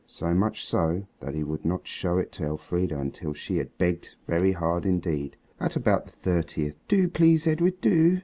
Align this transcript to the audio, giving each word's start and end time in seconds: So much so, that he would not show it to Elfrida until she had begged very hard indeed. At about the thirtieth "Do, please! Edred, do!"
So 0.07 0.33
much 0.33 0.65
so, 0.65 1.05
that 1.19 1.35
he 1.35 1.43
would 1.43 1.63
not 1.63 1.85
show 1.85 2.17
it 2.17 2.31
to 2.31 2.43
Elfrida 2.43 2.97
until 2.99 3.33
she 3.33 3.57
had 3.57 3.77
begged 3.77 4.15
very 4.25 4.53
hard 4.53 4.83
indeed. 4.83 5.37
At 5.59 5.75
about 5.75 6.05
the 6.05 6.11
thirtieth 6.11 6.75
"Do, 6.87 7.07
please! 7.07 7.45
Edred, 7.45 7.79
do!" 7.81 8.19